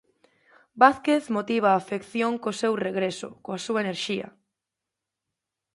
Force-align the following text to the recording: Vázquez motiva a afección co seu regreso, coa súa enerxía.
Vázquez 0.81 1.23
motiva 1.35 1.69
a 1.71 1.79
afección 1.81 2.31
co 2.41 2.51
seu 2.61 2.73
regreso, 2.87 3.29
coa 3.43 3.59
súa 3.65 3.81
enerxía. 3.85 4.27